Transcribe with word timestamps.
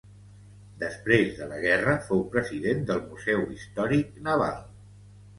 Després 0.83 1.33
de 1.41 1.49
la 1.49 1.59
guerra 1.65 1.93
fou 2.07 2.23
president 2.35 2.81
del 2.87 3.01
Museu 3.11 3.43
Històric 3.57 4.17
Naval. 4.29 4.57